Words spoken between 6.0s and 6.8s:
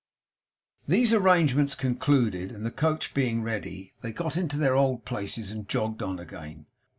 on again.